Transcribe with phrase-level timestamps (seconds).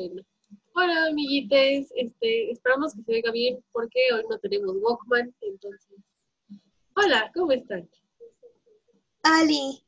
[0.00, 0.22] Bueno.
[0.74, 1.92] Hola, amiguites.
[1.94, 5.98] Este, esperamos que se oiga bien porque hoy no tenemos Walkman, entonces.
[6.96, 7.86] Hola, ¿cómo están?
[9.22, 9.84] Ali.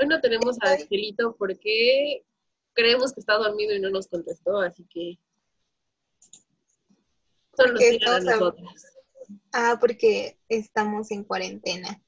[0.00, 2.24] Hoy no tenemos a Angelito porque
[2.72, 5.16] creemos que está dormido y no nos contestó, así que
[7.56, 8.84] solo nos a- nosotros.
[9.52, 12.02] Ah, porque estamos en cuarentena.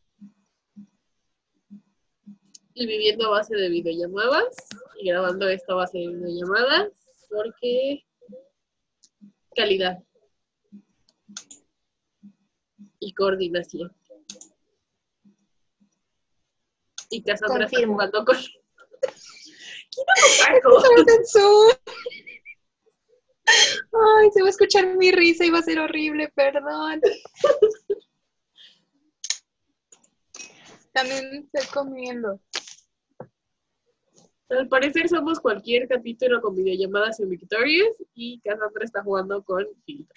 [2.79, 4.54] Y viviendo a base de videollamadas
[5.00, 6.93] y grabando esta base de videollamadas
[7.30, 8.04] porque
[9.57, 9.99] calidad
[13.00, 13.96] y coordinación.
[17.08, 18.36] Y Cassandra está jugando con...
[23.49, 27.00] Ay, se va a escuchar mi risa y va a ser horrible, perdón.
[30.93, 32.41] También estoy comiendo.
[34.48, 40.14] Al parecer somos cualquier capítulo con videollamadas en Victorious y Cassandra está jugando con filtro.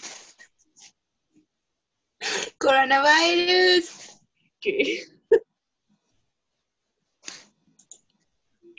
[2.60, 4.20] Coronavirus.
[4.60, 5.04] ¿Qué?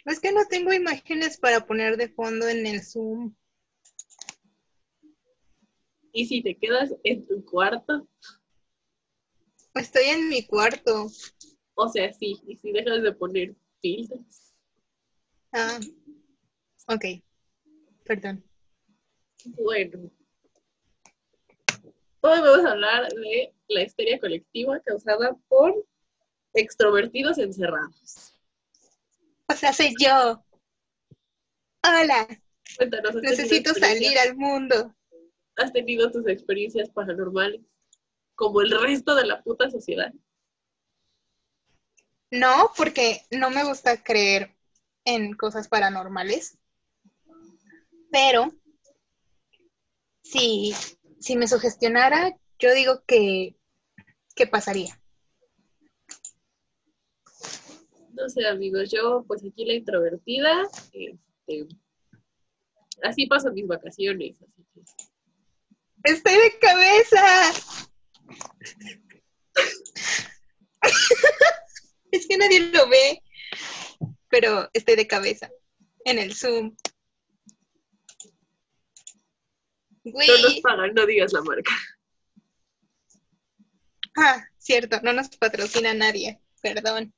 [0.04, 3.34] Es que no tengo imágenes para poner de fondo en el Zoom.
[6.12, 8.08] Y si te quedas en tu cuarto,
[9.74, 11.06] Estoy en mi cuarto.
[11.74, 14.49] o sea, sí, y si dejas de poner filtros.
[15.52, 15.80] Ah,
[16.86, 17.04] ok.
[18.04, 18.44] Perdón.
[19.44, 20.10] Bueno.
[22.20, 25.74] Hoy vamos a hablar de la histeria colectiva causada por
[26.54, 28.34] extrovertidos encerrados.
[29.48, 30.44] O sea, soy yo.
[31.82, 32.28] Hola,
[32.76, 34.94] Cuéntanos, ¿has tenido necesito salir al mundo.
[35.56, 37.60] ¿Has tenido tus experiencias paranormales?
[38.34, 40.12] Como el resto de la puta sociedad.
[42.30, 44.54] No, porque no me gusta creer
[45.14, 46.58] en cosas paranormales.
[48.10, 48.52] Pero
[50.22, 50.74] si,
[51.20, 53.56] si me sugestionara, yo digo que,
[54.34, 54.96] que pasaría.
[58.12, 61.68] No sé, amigos, yo, pues aquí la introvertida, este,
[63.02, 64.36] así paso mis vacaciones.
[64.42, 64.82] Así que,
[66.02, 67.52] ¡Estoy de cabeza!
[72.10, 73.22] es que nadie lo ve,
[74.30, 75.50] pero estoy de cabeza
[76.04, 76.74] en el Zoom.
[80.04, 80.28] Güey.
[80.28, 81.72] no nos pagan, no digas la marca.
[84.16, 87.12] Ah, cierto, no nos patrocina nadie, perdón.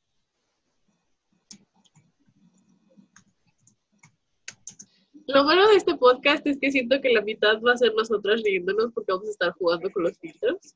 [5.26, 8.42] Lo malo de este podcast es que siento que la mitad va a ser nosotros
[8.42, 10.74] riéndonos porque vamos a estar jugando con los filtros.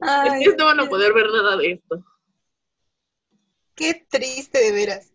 [0.00, 2.04] Ay, Ustedes no van a poder ver nada de esto.
[3.74, 5.12] Qué triste de veras.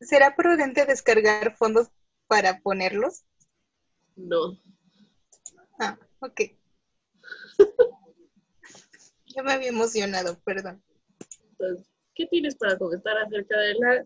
[0.00, 1.88] ¿Será prudente descargar fondos
[2.26, 3.24] para ponerlos?
[4.16, 4.58] No.
[5.78, 6.40] Ah, ok.
[9.26, 10.82] ya me había emocionado, perdón.
[11.50, 14.04] Entonces, ¿qué tienes para comentar acerca de la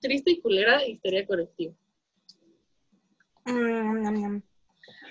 [0.00, 1.74] triste y culera histeria colectiva?
[3.46, 4.42] Mm.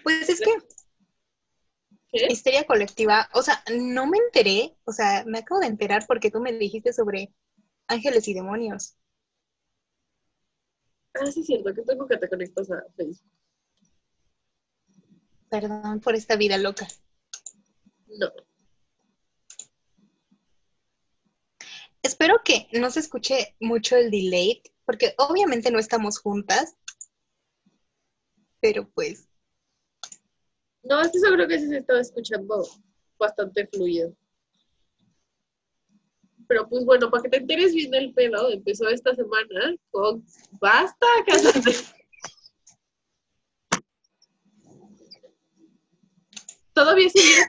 [0.03, 0.51] Pues es que
[2.13, 2.28] ¿Qué?
[2.29, 6.40] histeria colectiva, o sea, no me enteré, o sea, me acabo de enterar porque tú
[6.40, 7.34] me dijiste sobre
[7.88, 8.96] ángeles y demonios.
[11.16, 13.31] Ah, sí, es cierto, que tengo que te conectas a Facebook.
[15.50, 16.88] Perdón por esta vida loca.
[18.07, 18.31] No.
[22.03, 26.75] Espero que no se escuche mucho el delay, porque obviamente no estamos juntas,
[28.59, 29.30] pero pues,
[30.83, 32.67] No, es que eso creo que sí se estaba escuchando
[33.17, 34.13] bastante fluido.
[36.47, 40.25] Pero pues bueno, para que te enteres bien del pedo, empezó esta semana con
[40.59, 41.71] Basta, Cassandra.
[46.73, 47.47] Todavía sigue.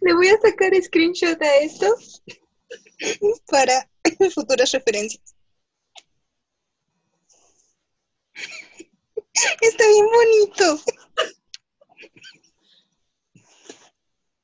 [0.00, 1.86] le voy a sacar screenshot a esto
[3.46, 3.88] para
[4.34, 5.35] futuras referencias.
[9.60, 10.82] Está bien bonito.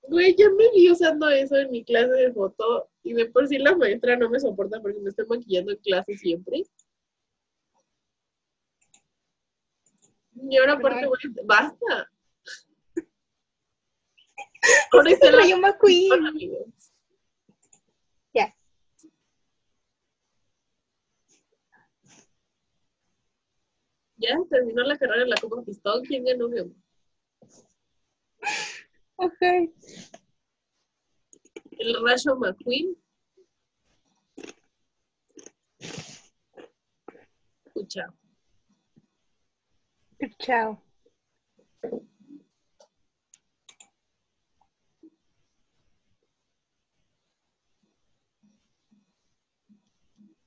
[0.08, 3.58] Güey, yo me vi usando eso en mi clase de foto y de por sí
[3.58, 6.64] la maestra no me soporta porque me estoy maquillando en clase siempre.
[10.34, 12.10] Y ahora aparte, güey, basta.
[14.92, 16.74] Ahora está la McQueen.
[24.22, 26.76] ya terminó la carrera en la Copa Pistón, ¿quién ganó mi amor?
[29.16, 29.42] Ok.
[31.72, 32.96] El Rayo McQueen.
[37.88, 38.14] Chao.
[40.38, 40.82] Chao.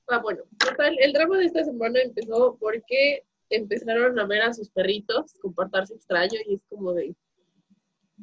[0.08, 4.70] Ah, bueno, total, el drama de esta semana empezó porque empezaron a ver a sus
[4.70, 7.14] perritos comportarse extraño y es como de,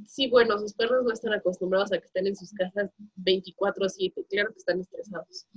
[0.05, 4.51] sí, bueno, sus perros no están acostumbrados a que estén en sus casas 24/7, claro
[4.51, 5.47] que están estresados.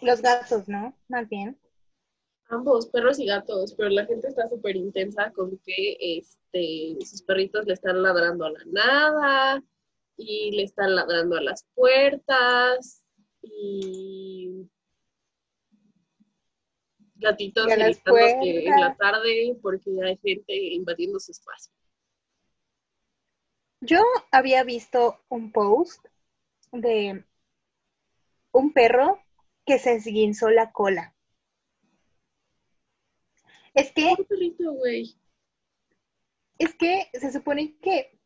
[0.00, 0.96] Los gatos, ¿no?
[1.08, 1.58] Más bien.
[2.48, 7.66] Ambos, perros y gatos, pero la gente está súper intensa con que este, sus perritos
[7.66, 9.64] le están ladrando a la nada
[10.16, 13.02] y le están ladrando a las puertas
[13.42, 14.68] y
[17.22, 21.72] gatitos gritándose en la tarde porque hay gente invadiendo su espacio.
[23.80, 26.04] Yo había visto un post
[26.70, 27.24] de
[28.52, 29.20] un perro
[29.66, 31.14] que se esguinzó la cola.
[33.74, 35.16] Es que, perrito, güey.
[36.58, 38.18] es que se supone que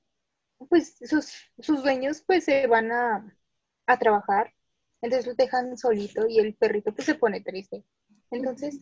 [0.69, 3.39] pues sus, sus dueños pues se van a,
[3.87, 4.53] a trabajar,
[5.01, 7.85] entonces lo dejan solito y el perrito pues se pone triste.
[8.31, 8.81] Entonces,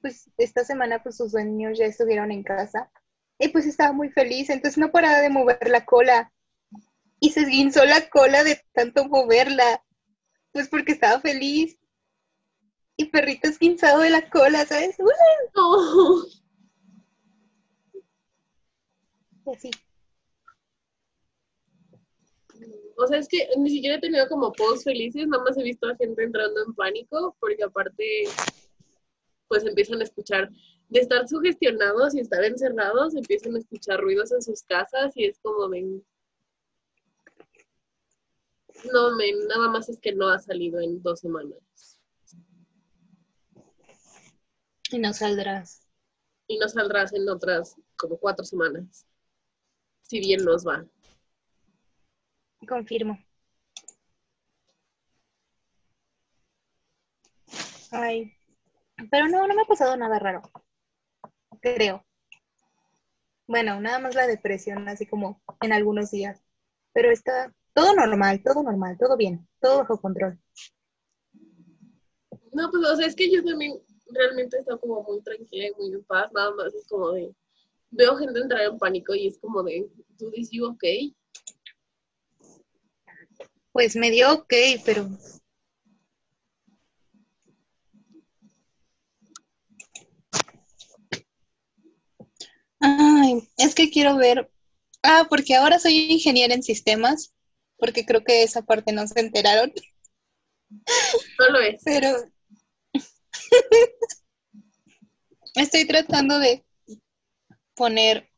[0.00, 2.90] pues esta semana pues sus dueños ya estuvieron en casa
[3.38, 6.32] y pues estaba muy feliz, entonces no paraba de mover la cola
[7.20, 9.82] y se esguinzó la cola de tanto moverla,
[10.52, 11.78] pues porque estaba feliz.
[12.96, 14.96] Y perrito esguinzado de la cola, ¿sabes?
[15.00, 15.08] ¡Uh!
[15.56, 16.24] No.
[19.46, 19.70] Y así.
[22.96, 25.88] O sea, es que ni siquiera he tenido como posts felices, nada más he visto
[25.88, 28.04] a gente entrando en pánico, porque aparte,
[29.54, 30.50] pues empiezan a escuchar,
[30.88, 35.38] de estar sugestionados y estar encerrados, empiezan a escuchar ruidos en sus casas y es
[35.38, 36.02] como de...
[38.92, 42.00] No, men, nada más es que no ha salido en dos semanas.
[44.90, 45.86] Y no saldrás.
[46.48, 49.06] Y no saldrás en otras como cuatro semanas.
[50.02, 50.84] Si bien nos va.
[52.66, 53.16] Confirmo.
[57.92, 58.34] Ay,
[59.10, 60.42] pero no, no me ha pasado nada raro.
[61.60, 62.04] Creo.
[63.46, 66.42] Bueno, nada más la depresión, así como en algunos días.
[66.92, 70.38] Pero está todo normal, todo normal, todo bien, todo bajo control.
[72.52, 73.80] No, pues, o sea, es que yo también
[74.10, 77.34] realmente estoy como muy tranquila y muy en paz, nada más es como de,
[77.90, 80.84] veo gente entrar en pánico y es como de, tú dices, ok,
[83.72, 84.54] Pues me dio ok,
[84.84, 85.08] pero
[93.24, 94.50] Ay, es que quiero ver.
[95.02, 97.32] Ah, porque ahora soy ingeniera en sistemas,
[97.78, 99.72] porque creo que esa parte no se enteraron,
[101.38, 101.80] no lo es.
[101.84, 102.08] pero
[105.54, 106.64] estoy tratando de
[107.74, 108.28] poner,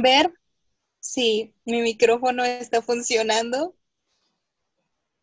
[0.00, 0.32] ver
[1.00, 3.76] si mi micrófono está funcionando,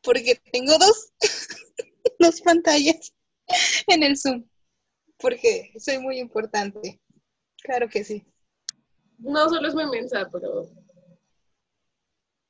[0.04, 1.14] porque tengo dos,
[2.20, 3.14] dos pantallas
[3.88, 4.46] en el Zoom,
[5.18, 7.00] porque soy muy importante.
[7.64, 8.26] Claro que sí.
[9.22, 10.64] No solo es muy mensa, pero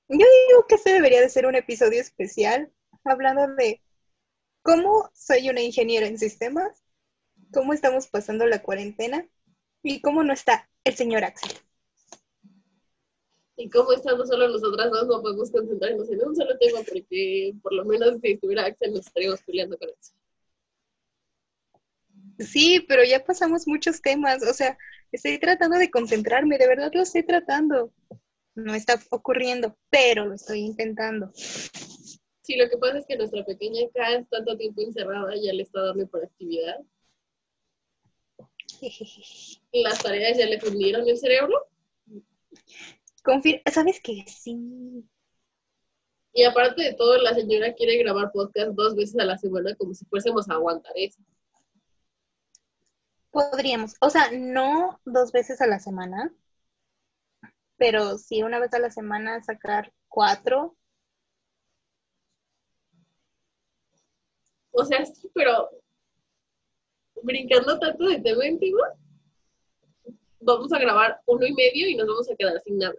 [0.10, 0.18] Yo
[0.50, 2.72] digo que este debería de ser un episodio especial
[3.04, 3.82] hablando de
[4.64, 6.84] cómo soy una ingeniera en sistemas,
[7.54, 9.28] cómo estamos pasando la cuarentena
[9.84, 11.52] y cómo no está el señor Axel.
[13.56, 17.74] y como estando solo nosotras dos, no podemos concentrarnos en un solo tema porque por
[17.74, 20.14] lo menos si estuviera Axel nos estaríamos peleando con eso.
[22.40, 24.78] Sí, pero ya pasamos muchos temas, o sea,
[25.12, 27.92] estoy tratando de concentrarme, de verdad lo estoy tratando.
[28.56, 31.32] No está ocurriendo, pero lo estoy intentando.
[31.34, 35.64] Sí, lo que pasa es que nuestra pequeña acá es tanto tiempo encerrada, ya le
[35.64, 36.78] está dando por actividad.
[39.72, 41.72] Las tareas ya le fundieron el cerebro
[43.24, 44.24] Confir ¿Sabes qué?
[44.28, 45.06] Sí.
[46.34, 49.94] y aparte de todo, la señora quiere grabar podcast dos veces a la semana como
[49.94, 51.20] si fuésemos a aguantar eso.
[53.32, 56.32] Podríamos, o sea, no dos veces a la semana,
[57.78, 60.78] pero sí una vez a la semana sacar cuatro.
[64.74, 65.70] O sea, sí, pero
[67.24, 68.80] brincando tanto de tema íntimo,
[70.42, 72.96] vamos a grabar uno y medio y nos vamos a quedar sin nada.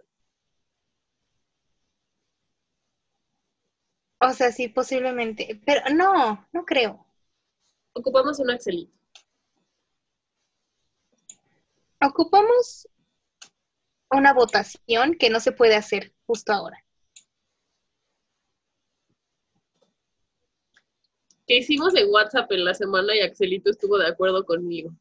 [4.19, 7.05] O sea, sí, posiblemente, pero no, no creo.
[7.93, 8.93] Ocupamos un Axelito.
[12.05, 12.87] Ocupamos
[14.11, 16.83] una votación que no se puede hacer justo ahora.
[21.47, 24.91] que hicimos en WhatsApp en la semana y Axelito estuvo de acuerdo conmigo.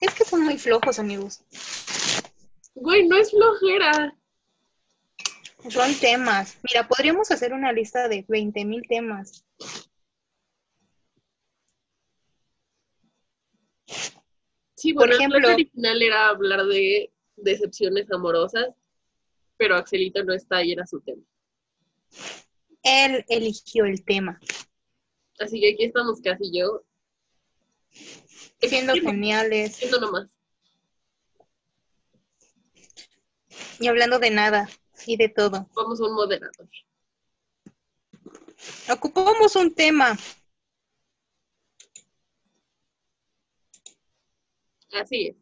[0.00, 1.40] Es que son muy flojos, amigos.
[2.74, 4.16] Güey, no es flojera.
[5.68, 6.58] Son temas.
[6.64, 9.44] Mira, podríamos hacer una lista de 20 mil temas.
[14.82, 18.66] Sí, Por bueno, ejemplo- el plan original era hablar de decepciones amorosas,
[19.56, 21.22] pero Axelito no está y era su tema.
[22.82, 24.40] Él eligió el tema.
[25.38, 26.82] Así que aquí estamos casi yo.
[27.92, 30.28] Siendo Siendo- geniales siendo nomás.
[33.78, 34.68] y hablando de nada
[35.06, 35.68] y de todo.
[35.76, 36.68] Vamos a un moderador.
[38.90, 40.18] Ocupamos un tema.
[44.92, 45.36] Así es.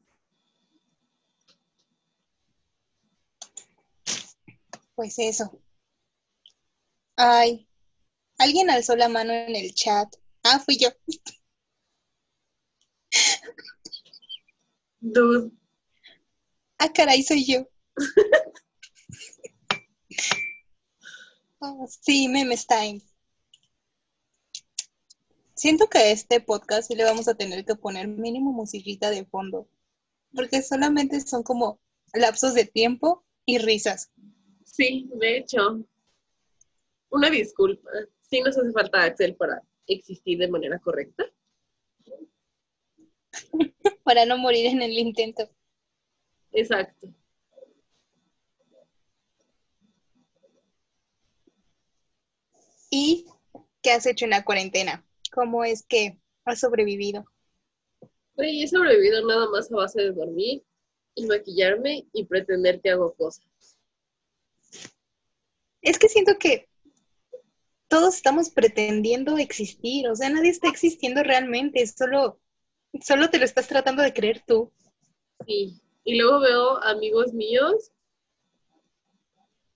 [4.94, 5.50] Pues eso.
[7.16, 7.68] Ay,
[8.38, 10.08] alguien alzó la mano en el chat.
[10.44, 10.88] Ah, fui yo.
[15.02, 15.50] Dude.
[16.78, 17.66] Ah, caray, soy yo.
[21.62, 23.00] Oh, sí, memes time.
[25.60, 29.26] Siento que a este podcast sí le vamos a tener que poner mínimo musiquita de
[29.26, 29.68] fondo,
[30.34, 31.78] porque solamente son como
[32.14, 34.10] lapsos de tiempo y risas.
[34.64, 35.84] Sí, de hecho.
[37.10, 37.90] Una disculpa.
[38.22, 41.26] Sí nos hace falta Axel para existir de manera correcta.
[44.02, 45.46] para no morir en el intento.
[46.52, 47.06] Exacto.
[52.88, 53.26] ¿Y
[53.82, 55.04] qué has hecho en la cuarentena?
[55.30, 57.24] ¿Cómo es que has sobrevivido?
[58.34, 60.62] Güey, he sobrevivido nada más a base de dormir
[61.14, 63.44] y maquillarme y pretender que hago cosas.
[65.82, 66.68] Es que siento que
[67.88, 72.38] todos estamos pretendiendo existir, o sea, nadie está existiendo realmente, solo,
[73.02, 74.72] solo te lo estás tratando de creer tú.
[75.46, 75.80] Sí.
[76.04, 77.92] Y luego veo amigos míos,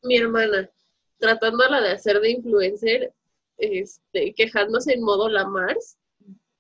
[0.03, 0.71] mi hermana,
[1.19, 3.13] tratándola de hacer de influencer,
[3.59, 5.97] este, quejándose en modo la Mars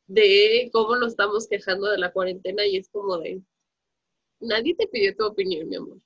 [0.07, 3.41] de cómo nos estamos quejando de la cuarentena y es como de,
[4.41, 5.99] nadie te pidió tu opinión, mi amor.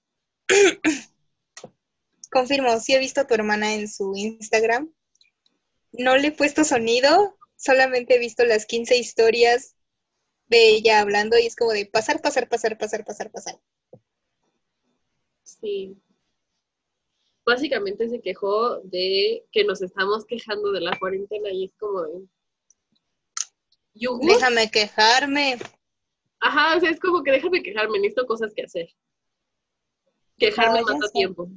[2.30, 4.92] Confirmo, sí he visto a tu hermana en su Instagram.
[5.92, 9.75] No le he puesto sonido, solamente he visto las 15 historias
[10.49, 13.61] de ella hablando y es como de pasar, pasar, pasar, pasar, pasar, pasar.
[15.42, 15.97] Sí.
[17.48, 22.28] Básicamente se quejó de que nos estamos quejando de la cuarentena y es como de...
[24.20, 25.56] Déjame quejarme.
[26.40, 28.90] Ajá, o sea, es como que déjame quejarme, necesito cosas que hacer.
[30.36, 31.48] Quejarme Ah, ya mata tiempo.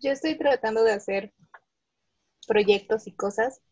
[0.00, 1.32] Yo estoy tratando de hacer
[2.46, 3.62] proyectos y cosas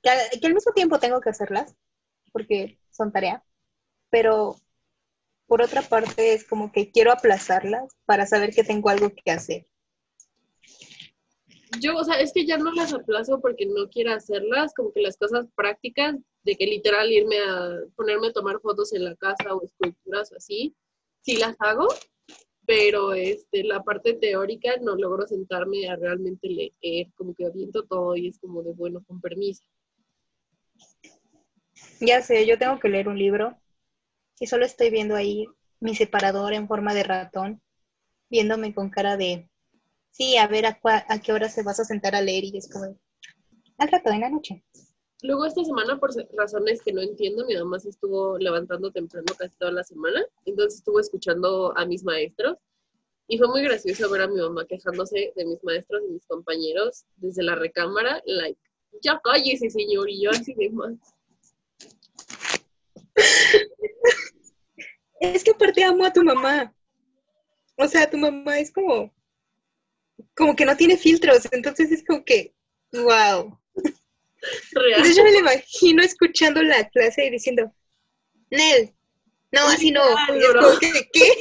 [0.00, 0.08] que
[0.46, 1.76] al mismo tiempo tengo que hacerlas
[2.32, 3.44] porque son tarea,
[4.08, 4.56] pero
[5.46, 9.66] por otra parte es como que quiero aplazarlas para saber que tengo algo que hacer.
[11.80, 15.02] Yo, o sea, es que ya no las aplazo porque no quiero hacerlas, como que
[15.02, 19.54] las cosas prácticas, de que literal irme a ponerme a tomar fotos en la casa
[19.54, 20.74] o esculturas o así,
[21.22, 21.88] sí las hago,
[22.66, 28.16] pero este, la parte teórica no logro sentarme a realmente leer, como que aviento todo
[28.16, 29.64] y es como de, bueno, con permiso.
[32.00, 33.56] Ya sé, yo tengo que leer un libro
[34.38, 35.46] y solo estoy viendo ahí
[35.80, 37.62] mi separador en forma de ratón,
[38.30, 39.48] viéndome con cara de,
[40.10, 42.56] sí, a ver a, cua- a qué hora se vas a sentar a leer y
[42.56, 42.98] es como,
[43.78, 44.64] al rato en la noche.
[45.22, 49.56] Luego esta semana, por razones que no entiendo, mi mamá se estuvo levantando temprano casi
[49.56, 52.58] toda la semana, entonces estuvo escuchando a mis maestros
[53.28, 57.06] y fue muy gracioso ver a mi mamá quejándose de mis maestros y mis compañeros
[57.16, 58.60] desde la recámara, like,
[59.02, 60.94] ya cállese señor, y yo así de más.
[65.20, 66.74] Es que aparte amo a tu mamá.
[67.76, 69.12] O sea, tu mamá es como,
[70.34, 72.54] como que no tiene filtros, entonces es como que,
[72.92, 73.58] wow.
[74.72, 74.92] Real.
[74.92, 77.72] Entonces yo me la imagino escuchando la clase y diciendo,
[78.50, 78.94] Nel,
[79.52, 80.02] no, así no.
[80.34, 81.32] Y es como que, ¿qué?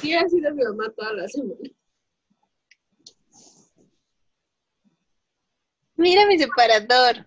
[0.00, 1.70] Sí, ha sido mi mamá toda la semana.
[5.96, 7.26] Mira mi separador.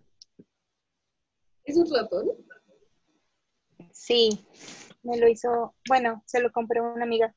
[1.65, 2.29] ¿Es un ratón?
[3.91, 4.29] Sí,
[5.03, 7.36] me lo hizo, bueno, se lo compré a una amiga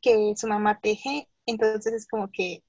[0.00, 2.62] que su mamá teje, entonces es como que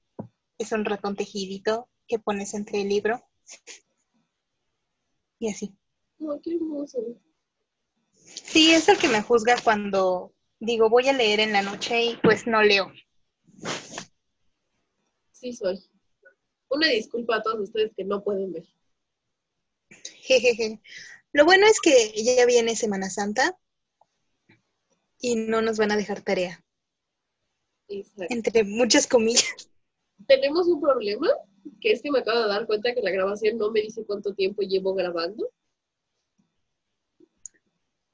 [0.58, 3.22] es un ratón tejidito que pones entre el libro
[5.38, 5.76] y así.
[6.18, 6.98] No, qué hermoso.
[8.14, 12.16] Sí, es el que me juzga cuando digo, voy a leer en la noche y
[12.16, 12.90] pues no leo.
[15.32, 15.78] Sí soy.
[16.70, 18.64] Una disculpa a todos ustedes que no pueden ver.
[20.26, 20.80] Jejeje.
[21.32, 23.56] Lo bueno es que ya viene Semana Santa
[25.20, 26.62] y no nos van a dejar tarea,
[27.88, 28.34] Exacto.
[28.34, 29.70] entre muchas comillas.
[30.26, 31.28] Tenemos un problema,
[31.80, 34.34] que es que me acabo de dar cuenta que la grabación no me dice cuánto
[34.34, 35.50] tiempo llevo grabando.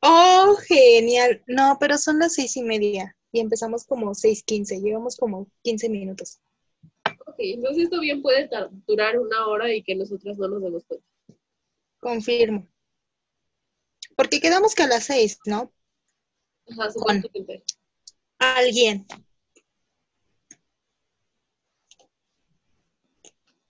[0.00, 1.42] Oh, genial.
[1.46, 5.88] No, pero son las seis y media y empezamos como seis quince, llevamos como 15
[5.88, 6.40] minutos.
[7.26, 8.48] Ok, entonces esto bien puede
[8.86, 11.06] durar una hora y que nosotras no nos demos cuenta.
[12.02, 12.68] Confirmo.
[14.16, 15.72] Porque quedamos que a las seis, ¿no?
[16.68, 17.22] Ajá, Con-.
[18.38, 19.06] Alguien.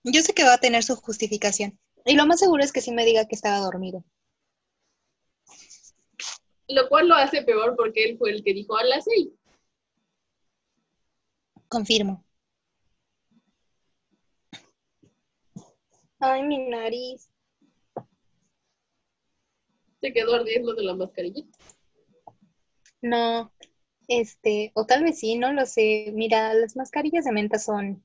[0.03, 1.79] Yo sé que va a tener su justificación.
[2.05, 4.03] Y lo más seguro es que sí me diga que estaba dormido.
[6.67, 9.29] Lo cual lo hace peor porque él fue el que dijo a las seis.
[11.67, 12.25] Confirmo.
[16.19, 17.32] Ay, mi nariz.
[20.03, 21.45] Se quedó ardiendo de la mascarilla.
[23.01, 23.53] No,
[24.09, 26.11] este, o tal vez sí, no lo sé.
[26.13, 28.03] Mira, las mascarillas de menta son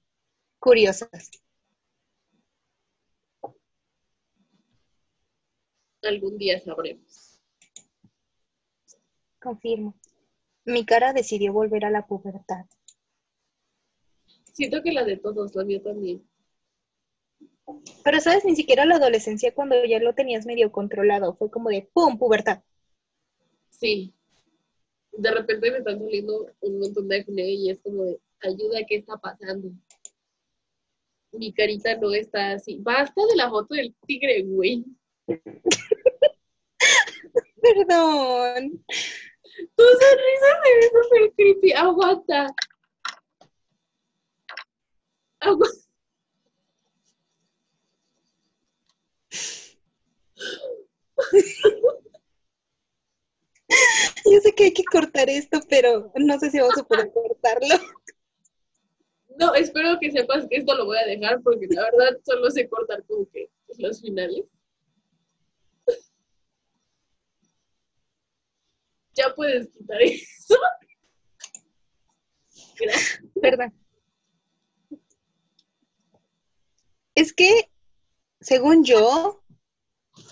[0.61, 1.29] curiosas.
[6.03, 7.41] Algún día sabremos.
[9.41, 9.99] Confirmo.
[10.65, 12.65] Mi cara decidió volver a la pubertad.
[14.53, 16.25] Siento que la de todos, la mía también.
[18.05, 18.45] Pero, ¿sabes?
[18.45, 21.35] Ni siquiera la adolescencia cuando ya lo tenías medio controlado.
[21.35, 22.19] Fue como de ¡pum!
[22.19, 22.63] pubertad.
[23.71, 24.15] Sí.
[25.13, 28.97] De repente me están saliendo un montón de acné y es como de, ayuda, ¿qué
[28.97, 29.71] está pasando?
[31.33, 32.79] Mi carita no está así.
[32.81, 34.85] Basta de la foto del tigre, güey.
[37.61, 38.85] Perdón.
[39.77, 41.73] Tu sonrisa se ve súper creepy.
[41.73, 42.47] Aguanta.
[45.41, 45.88] Aguanta.
[54.25, 57.75] Yo sé que hay que cortar esto, pero no sé si vamos a poder cortarlo.
[59.39, 62.69] No, espero que sepas que esto lo voy a dejar porque la verdad solo sé
[62.69, 64.45] cortar como que los finales.
[69.15, 70.57] Ya puedes quitar eso.
[72.81, 73.23] Gracias.
[73.41, 73.75] Perdón.
[77.15, 77.71] Es que,
[78.41, 79.43] según yo,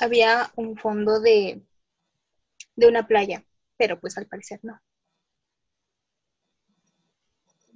[0.00, 1.62] había un fondo de,
[2.76, 3.44] de una playa,
[3.76, 4.80] pero pues al parecer no.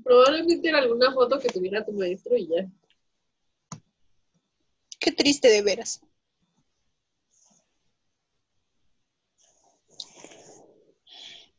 [0.05, 2.69] Probablemente era alguna foto que tuviera tu maestro y ya.
[5.01, 6.01] Qué triste de veras.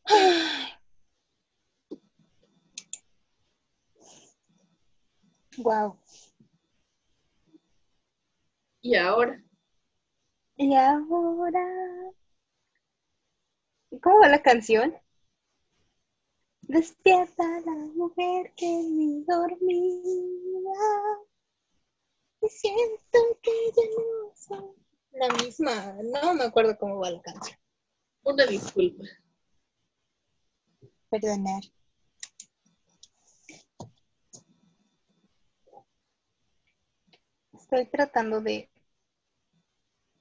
[5.58, 5.98] Wow.
[8.82, 9.42] Y ahora,
[10.58, 12.12] Y ahora.
[14.02, 14.96] ¿Cómo va la canción?
[16.62, 20.72] Despierta la mujer que mí dormía.
[22.42, 25.98] Y siento que ya no soy la misma.
[26.04, 27.58] No me acuerdo cómo va la canción.
[28.24, 29.04] una disculpa.
[31.10, 31.62] Perdonar.
[37.54, 38.71] Estoy tratando de.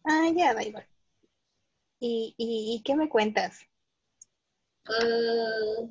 [0.05, 0.87] Ah, ya, da igual.
[2.01, 3.61] ¿Y, y, y qué me cuentas?
[4.87, 5.89] Ah,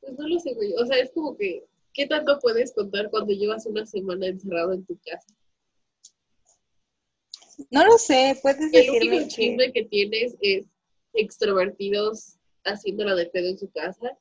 [0.00, 0.72] pues no lo sé, güey.
[0.74, 4.86] O sea, es como que, ¿qué tanto puedes contar cuando llevas una semana encerrado en
[4.86, 5.26] tu casa?
[7.70, 9.28] No lo sé, puedes El único que...
[9.28, 10.66] chisme que tienes es
[11.14, 14.16] extrovertidos haciéndola de pedo en su casa.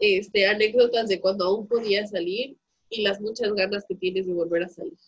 [0.00, 2.56] Este, anécdotas de cuando aún podía salir
[2.92, 4.98] y las muchas ganas que tienes de volver a salir.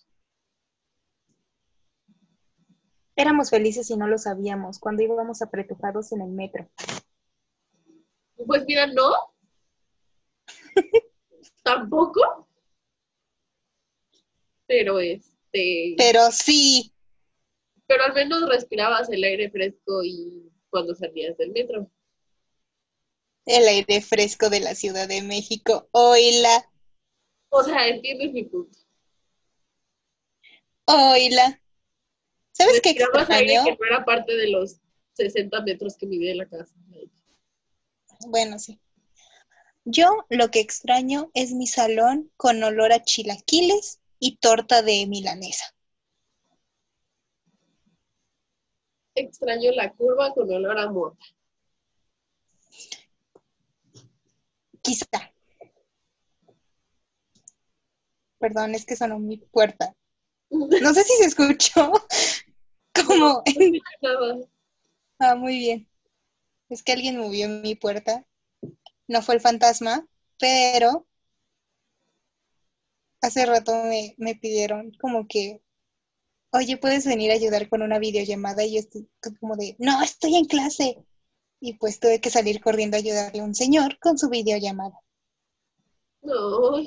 [3.17, 6.69] Éramos felices y no lo sabíamos cuando íbamos apretujados en el metro.
[8.47, 9.13] Pues mira, no.
[11.63, 12.49] Tampoco.
[14.67, 15.95] Pero este.
[15.97, 16.93] Pero sí,
[17.87, 21.89] Pero al menos respirabas el aire fresco y cuando salías del metro.
[23.47, 25.89] el aire fresco de la Ciudad de México.
[25.93, 26.69] Oila,
[27.57, 28.77] O sea, entiendes mi punto.
[30.87, 31.61] oila.
[32.51, 33.77] ¿Sabes qué Respirabas aire extraño?
[33.77, 34.81] que no era parte de los
[35.13, 36.75] 60 metros que mide la casa.
[38.27, 38.81] Bueno, sí.
[39.85, 45.75] Yo lo que extraño es mi salón con olor a chilaquiles y torta de milanesa.
[49.15, 51.25] extraño la curva con olor a mota.
[54.83, 55.24] Quizá.
[58.45, 59.97] Perdón, es que sonó mi puerta.
[60.51, 61.93] No sé si se escuchó.
[62.95, 63.43] Como.
[65.19, 65.89] Ah, muy bien.
[66.69, 68.27] Es que alguien movió mi puerta.
[69.09, 70.07] No fue el fantasma,
[70.39, 71.07] pero
[73.23, 75.63] hace rato me, me pidieron como que,
[76.51, 78.63] oye, ¿puedes venir a ayudar con una videollamada?
[78.63, 79.09] Y yo estoy
[79.41, 80.99] como de, no, estoy en clase.
[81.61, 85.01] Y pues tuve que salir corriendo a ayudarle a un señor con su videollamada.
[86.21, 86.85] No.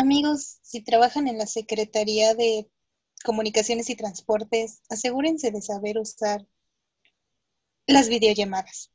[0.00, 2.66] Amigos, si trabajan en la Secretaría de
[3.22, 6.46] Comunicaciones y Transportes, asegúrense de saber usar
[7.86, 8.90] las videollamadas.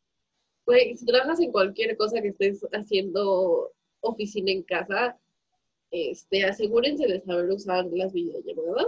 [0.65, 5.15] Güey, si trabajas en cualquier cosa que estés haciendo oficina en casa,
[5.91, 8.87] este, asegúrense de saber usar las videollamadas.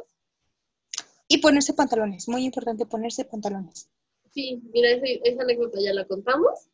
[1.28, 3.92] Y ponerse pantalones, muy importante ponerse pantalones.
[4.32, 6.68] Sí, mira, esa, anécdota ya la contamos,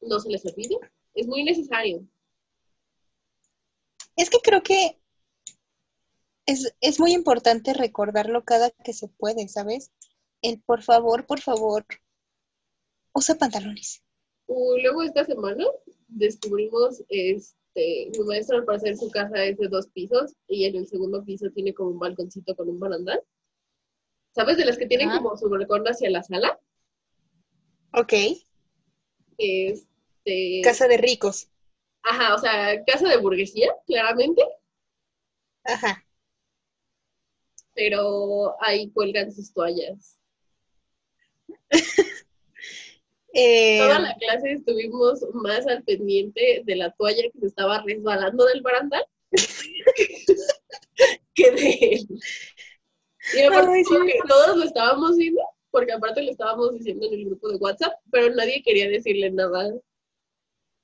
[0.00, 0.76] no se les olvide,
[1.14, 2.04] es muy necesario.
[4.16, 4.98] Es que creo que
[6.46, 9.92] es, es, muy importante recordarlo cada que se puede, ¿sabes?
[10.42, 11.84] El por favor, por favor,
[13.12, 14.02] usa pantalones.
[14.48, 15.64] luego esta semana
[16.08, 20.86] descubrimos, este, mi maestro al parecer su casa es de dos pisos y en el
[20.86, 23.22] segundo piso tiene como un balconcito con un barandal.
[24.34, 24.58] ¿Sabes?
[24.58, 26.60] De las que tienen como su balcón hacia la sala.
[27.92, 28.12] Ok.
[29.38, 30.60] Este...
[30.62, 31.48] Casa de ricos.
[32.08, 34.40] Ajá, o sea, casa de burguesía, claramente.
[35.64, 36.04] Ajá.
[37.74, 40.16] Pero ahí cuelgan sus toallas.
[43.38, 48.46] Eh, Toda la clase estuvimos más al pendiente de la toalla que se estaba resbalando
[48.46, 49.04] del barandal
[51.34, 52.08] que de él.
[53.34, 53.84] Y aparte,
[54.26, 58.34] todos lo estábamos viendo, porque aparte lo estábamos diciendo en el grupo de WhatsApp, pero
[58.34, 59.70] nadie quería decirle nada.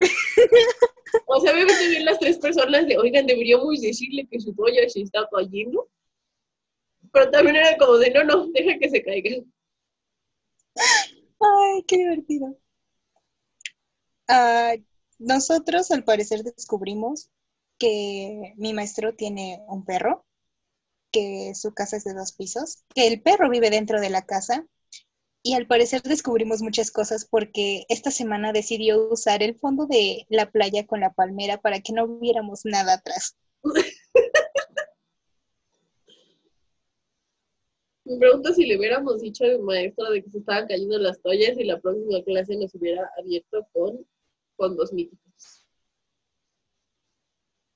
[1.26, 5.02] o sea, obviamente bien las tres personas de, oigan, deberíamos decirle que su toalla se
[5.02, 5.88] está cayendo.
[7.12, 9.44] Pero también era como de, no, no, deja que se caiga.
[11.40, 12.56] Ay, qué divertido.
[14.28, 14.74] Ah,
[15.18, 17.30] nosotros al parecer descubrimos
[17.78, 20.24] que mi maestro tiene un perro,
[21.10, 24.66] que su casa es de dos pisos, que el perro vive dentro de la casa
[25.42, 30.50] y al parecer descubrimos muchas cosas porque esta semana decidió usar el fondo de la
[30.50, 33.36] playa con la palmera para que no viéramos nada atrás.
[38.04, 41.56] Me pregunto si le hubiéramos dicho al maestro de que se estaban cayendo las toallas
[41.56, 44.04] y la próxima clase nos hubiera abierto con,
[44.56, 45.66] con dos míticos.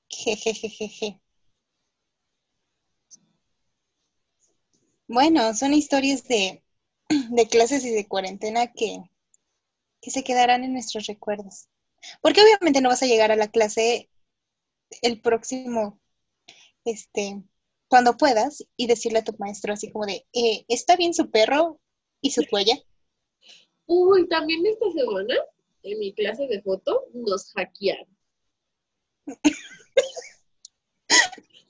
[0.09, 1.21] Jejejeje.
[5.07, 6.61] Bueno, son historias de,
[7.29, 8.99] de clases y de cuarentena que,
[10.01, 11.67] que se quedarán en nuestros recuerdos.
[12.21, 14.09] Porque obviamente no vas a llegar a la clase
[15.01, 15.99] el próximo,
[16.85, 17.43] este,
[17.89, 21.79] cuando puedas y decirle a tu maestro así como de, eh, ¿está bien su perro
[22.21, 22.75] y su toalla?
[23.85, 25.35] Uy, también esta semana
[25.83, 28.07] en mi clase de foto nos hackearon.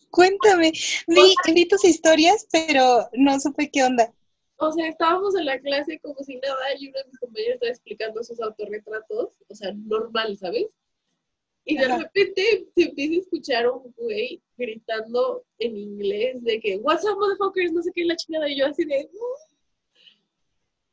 [0.09, 0.71] Cuéntame,
[1.07, 4.11] vi, vi, tus historias, pero no supe qué onda.
[4.59, 7.71] O sea, estábamos en la clase como si nada y uno de mis compañeros estaba
[7.71, 10.67] explicando sus autorretratos, o sea, normal, ¿sabes?
[11.65, 16.77] Y de repente se empieza a escuchar a un güey gritando en inglés de que,
[16.77, 17.73] What's up, motherfuckers?
[17.73, 18.49] No sé qué, la chingada.
[18.49, 19.09] Y yo así de.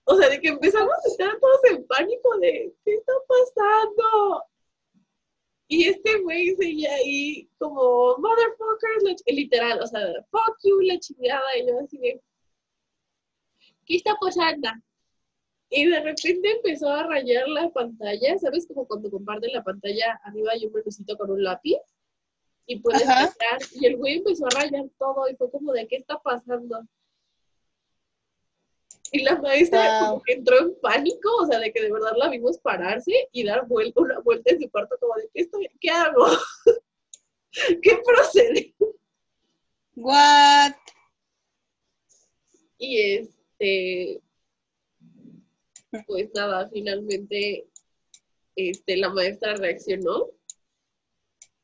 [0.05, 4.45] O sea, de que empezamos a estar todos en pánico de, ¿qué está pasando?
[5.69, 10.01] Y este güey seguía ahí como, motherfuckers, literal, o sea,
[10.31, 11.57] fuck you, la chingada.
[11.57, 12.21] Y yo así de,
[13.87, 14.69] ¿qué está pasando?
[15.71, 18.67] Y de repente empezó a rayar la pantalla, ¿sabes?
[18.67, 21.79] Como cuando comparten la pantalla, arriba hay un menucito con un lápiz
[22.67, 23.59] y puedes empezar.
[23.73, 26.81] Y el güey empezó a rayar todo y fue como de, ¿qué está pasando?
[29.11, 33.13] Y la maestra entró en pánico, o sea, de que de verdad la vimos pararse
[33.33, 36.27] y dar vuelta, una vuelta en su cuarto como de, ¿qué, estoy, qué hago?
[37.83, 38.75] ¿Qué procede?
[39.95, 40.75] What?
[42.79, 44.23] Y este,
[46.07, 47.69] pues nada, finalmente
[48.57, 50.31] este, la maestra reaccionó.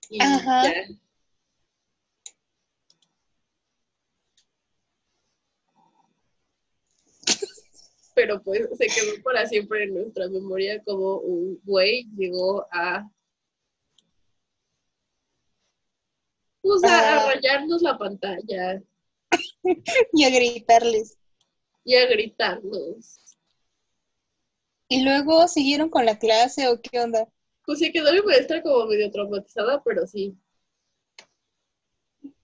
[0.09, 0.85] Y ya.
[8.15, 13.09] Pero pues se quedó para siempre en nuestra memoria como un güey llegó a
[16.61, 18.83] pues, a, a rayarnos la pantalla.
[20.13, 21.20] y a gritarles.
[21.85, 23.37] Y a gritarnos.
[24.89, 27.29] ¿Y luego siguieron con la clase o qué onda?
[27.65, 30.37] Pues sí quedó mi maestra como medio traumatizada, pero sí.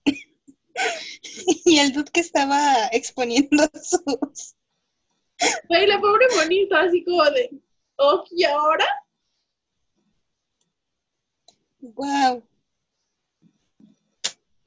[1.65, 4.55] y el dude que estaba exponiendo sus...
[5.69, 7.51] Ay, la pobre monita, así como de,
[7.97, 8.85] oh, ¿y ahora?
[11.79, 12.43] Wow.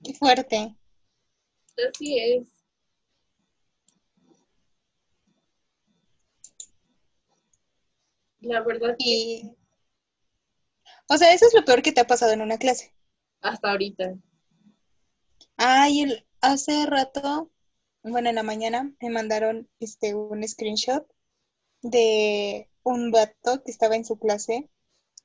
[0.04, 0.76] Qué fuerte.
[1.88, 2.59] Así es.
[8.40, 9.54] La verdad y...
[11.08, 12.94] O sea, eso es lo peor que te ha pasado en una clase.
[13.40, 14.14] Hasta ahorita.
[15.56, 17.50] Ay, el, hace rato,
[18.02, 21.06] bueno, en la mañana me mandaron este un screenshot
[21.82, 24.70] de un vato que estaba en su clase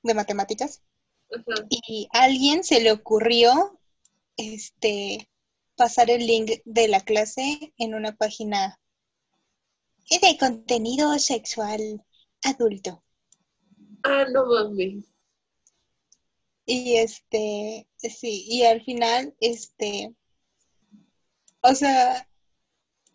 [0.04, 0.82] de matemáticas
[1.70, 3.80] y a alguien se le ocurrió
[4.38, 5.30] este
[5.76, 8.80] pasar el link de la clase en una página
[10.10, 12.04] de contenido sexual
[12.44, 13.04] adulto.
[14.08, 15.04] Ah, no mames.
[16.68, 20.14] Y este, sí, y al final, este,
[21.62, 22.30] o sea,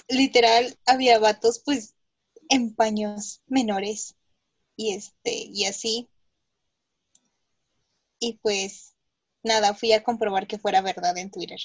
[0.08, 1.94] literal, había vatos pues
[2.48, 4.16] en paños menores
[4.74, 6.08] y este, y así.
[8.18, 8.96] Y pues
[9.44, 11.60] nada, fui a comprobar que fuera verdad en Twitter.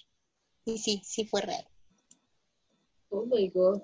[0.66, 1.68] Y sí, sí fue real.
[3.10, 3.82] Oh my god.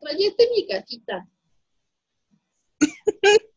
[0.00, 1.28] Rayete mi casita.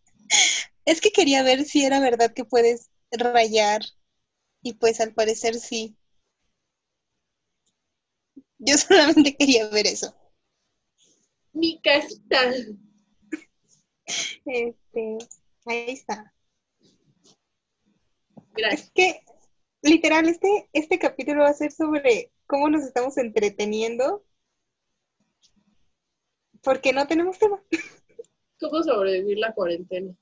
[0.86, 3.82] es que quería ver si era verdad que puedes rayar.
[4.64, 5.98] Y pues al parecer sí.
[8.60, 10.16] Yo solamente quería ver eso.
[11.54, 12.54] Mi casita.
[14.46, 15.18] Este,
[15.66, 16.34] ahí está.
[18.54, 18.84] Gracias.
[18.84, 19.24] Es que,
[19.82, 24.24] literal, este, este capítulo va a ser sobre cómo nos estamos entreteniendo.
[26.64, 27.62] Porque no tenemos tema.
[28.60, 30.14] ¿Cómo sobrevivir la cuarentena?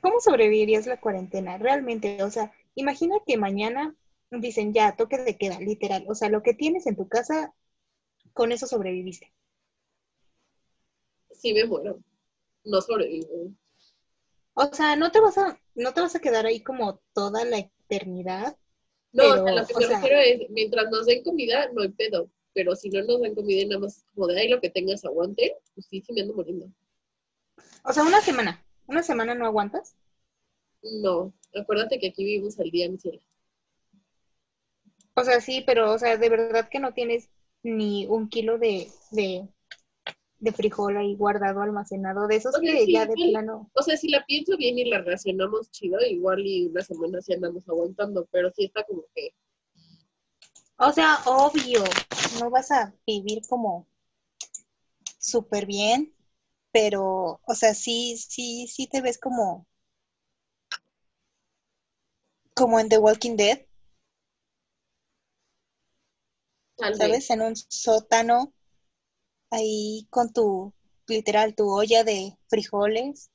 [0.00, 1.58] ¿Cómo sobrevivirías la cuarentena?
[1.58, 3.94] Realmente, o sea, imagina que mañana
[4.30, 6.04] dicen ya, toque de queda, literal.
[6.08, 7.54] O sea, lo que tienes en tu casa,
[8.32, 9.32] con eso sobreviviste.
[11.32, 11.98] Sí me muero.
[12.64, 13.52] No sobrevivo.
[14.54, 17.58] O sea, no te vas a, no te vas a quedar ahí como toda la
[17.58, 18.56] eternidad.
[19.12, 22.30] No, o sea, lo que me refiero es, mientras nos den comida, no hay pedo.
[22.54, 25.04] Pero si no nos dan comida y nada más como de ahí lo que tengas
[25.04, 26.70] aguante, pues sí, sí me ando muriendo.
[27.84, 28.64] O sea, una semana.
[28.86, 29.96] ¿Una semana no aguantas?
[30.82, 33.20] No, acuérdate que aquí vivimos al día, mi cielo.
[35.14, 37.28] O sea, sí, pero, o sea, de verdad que no tienes
[37.62, 39.46] ni un kilo de, de,
[40.38, 43.70] de frijol ahí guardado, almacenado, de esos que ya de plano.
[43.74, 47.34] O sea, si la pienso bien y la racionamos chido, igual y una semana sí
[47.34, 49.34] andamos aguantando, pero sí está como que.
[50.84, 51.84] O sea, obvio,
[52.40, 53.86] no vas a vivir como
[55.18, 56.12] súper bien,
[56.72, 59.66] pero, o sea, sí, sí, sí te ves como,
[62.54, 63.64] como en The Walking Dead.
[66.76, 67.30] ¿Sabes?
[67.30, 68.52] En un sótano,
[69.50, 70.74] ahí con tu,
[71.06, 73.30] literal, tu olla de frijoles.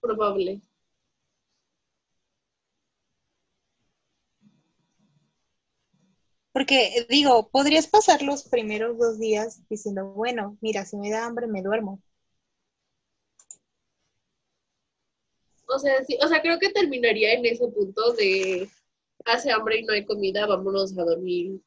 [0.00, 0.62] Probable.
[6.54, 11.46] Porque digo, podrías pasar los primeros dos días diciendo, bueno, mira, si me da hambre,
[11.48, 12.00] me duermo.
[15.68, 18.70] O sea, sí, o sea, creo que terminaría en ese punto de
[19.26, 21.60] hace hambre y no hay comida, vámonos a dormir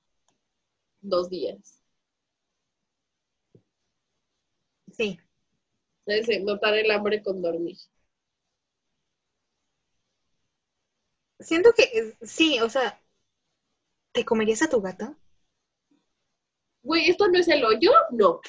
[1.02, 1.82] dos días.
[4.91, 5.17] Sí.
[6.08, 7.78] Entonces, matar el hambre con dormir.
[11.39, 13.00] Siento que sí, o sea,
[14.17, 15.15] ¿Te comerías a tu gata?
[16.82, 17.91] Güey, ¿esto no es el hoyo?
[18.10, 18.41] No.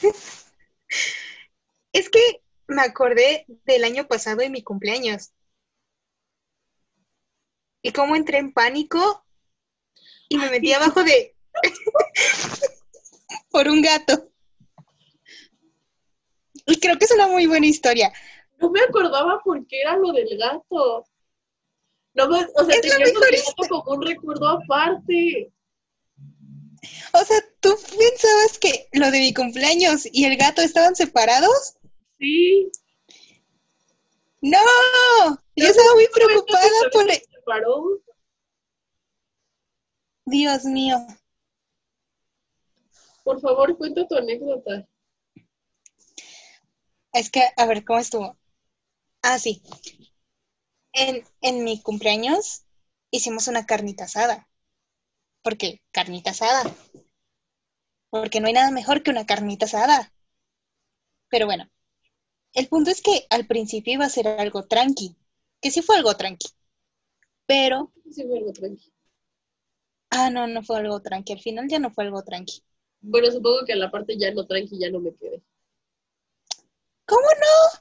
[1.92, 5.32] es que me acordé del año pasado y mi cumpleaños.
[7.82, 9.24] Y cómo entré en pánico
[10.28, 11.34] y me metí abajo de...
[13.50, 14.30] por un gato.
[16.64, 18.12] Y creo que es una muy buena historia.
[18.58, 21.04] No me acordaba por qué era lo del gato.
[22.14, 22.88] No, o sea, te
[23.68, 25.50] como un recuerdo aparte.
[27.14, 31.74] O sea, ¿tú pensabas que lo de mi cumpleaños y el gato estaban separados?
[32.18, 32.70] Sí.
[34.42, 34.58] No,
[35.56, 37.10] yo estaba muy preocupada por...
[37.10, 38.00] Se separó?
[40.26, 40.98] Dios mío.
[43.24, 44.86] Por favor, cuenta tu anécdota.
[47.12, 48.36] Es que, a ver, ¿cómo estuvo?
[49.22, 49.62] Ah, sí
[50.94, 52.62] En, en mi cumpleaños
[53.10, 54.48] hicimos una carnita asada.
[55.42, 55.82] ¿Por qué?
[55.92, 56.64] Carnita asada.
[58.10, 60.12] Porque no hay nada mejor que una carnita asada.
[61.30, 61.68] Pero bueno,
[62.54, 65.16] el punto es que al principio iba a ser algo tranqui,
[65.60, 66.48] que sí fue algo tranqui.
[67.46, 68.92] Pero, Sí, fue algo tranqui.
[70.10, 71.32] ah, no, no fue algo tranqui.
[71.32, 72.62] Al final ya no fue algo tranqui.
[73.02, 75.42] Bueno, supongo que a la parte ya no tranqui ya no me quedé.
[77.06, 77.78] ¿Cómo no?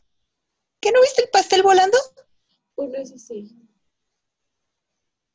[0.82, 1.97] ¿Que no viste el pastel volando?
[2.75, 3.55] Bueno, eso sí.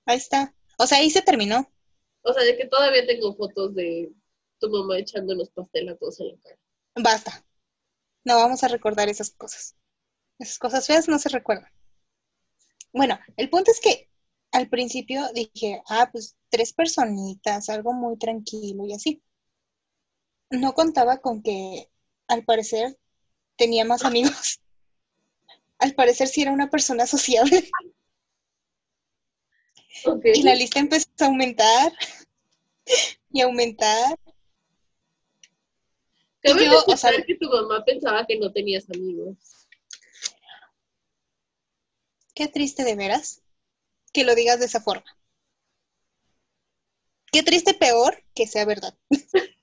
[0.07, 0.55] Ahí está.
[0.79, 1.71] O sea, ahí se terminó.
[2.23, 4.13] O sea, de que todavía tengo fotos de
[4.59, 6.59] tu mamá echándonos pastel a todos en la cara.
[6.97, 7.45] Basta.
[8.25, 9.77] No vamos a recordar esas cosas.
[10.39, 11.71] Esas cosas feas no se recuerdan.
[12.93, 14.11] Bueno, el punto es que
[14.53, 19.23] al principio dije, ah, pues tres personitas, algo muy tranquilo y así.
[20.51, 21.91] No contaba con que
[22.29, 22.99] al parecer
[23.57, 24.61] tenía más amigos.
[25.79, 27.69] Al parecer sí era una persona sociable
[30.35, 31.93] y la lista empezó a aumentar
[33.31, 34.19] y aumentar.
[36.41, 39.37] Cabe yo, o sea- que tu mamá pensaba que no tenías amigos.
[42.35, 43.43] Qué triste de veras
[44.13, 45.17] que lo digas de esa forma.
[47.33, 48.97] Qué triste peor que sea verdad.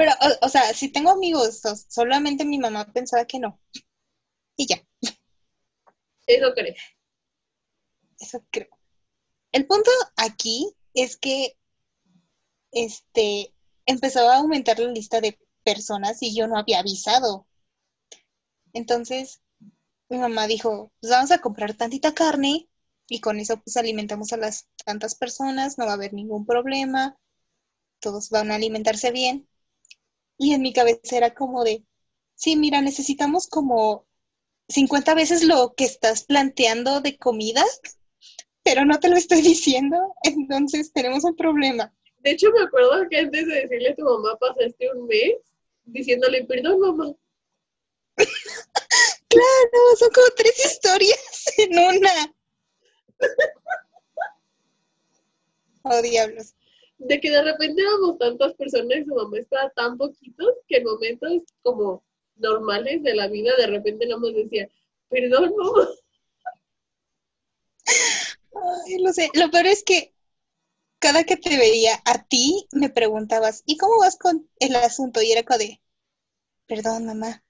[0.00, 3.60] Pero, o, o sea, si tengo amigos, solamente mi mamá pensaba que no.
[4.56, 4.76] Y ya,
[6.26, 6.80] Eso crees.
[8.20, 8.68] eso creo.
[9.52, 11.56] El punto aquí es que
[12.72, 13.54] este
[13.86, 17.46] empezaba a aumentar la lista de personas y yo no había avisado.
[18.72, 19.42] Entonces,
[20.10, 22.68] mi mamá dijo, pues vamos a comprar tantita carne
[23.08, 27.18] y con eso pues alimentamos a las tantas personas, no va a haber ningún problema,
[28.00, 29.49] todos van a alimentarse bien.
[30.40, 31.84] Y en mi cabeza era como de,
[32.34, 34.06] sí, mira, necesitamos como
[34.68, 37.62] 50 veces lo que estás planteando de comida,
[38.62, 41.94] pero no te lo estoy diciendo, entonces tenemos un problema.
[42.20, 45.34] De hecho, me acuerdo que antes de decirle a tu mamá pasaste un mes
[45.84, 47.14] diciéndole, perdón, mamá.
[49.28, 52.34] Claro, son como tres historias en una.
[55.82, 56.54] Oh, diablos.
[57.00, 60.84] De que de repente éramos tantas personas y su mamá estaba tan poquitos que en
[60.84, 62.04] momentos como
[62.36, 64.68] normales de la vida de repente nada más decía,
[65.08, 65.88] perdón, mamá.
[68.86, 69.30] Ay, lo sé.
[69.34, 70.12] Lo peor es que
[70.98, 75.22] cada que te veía a ti me preguntabas, ¿y cómo vas con el asunto?
[75.22, 75.80] Y era como de,
[76.66, 77.42] perdón, mamá.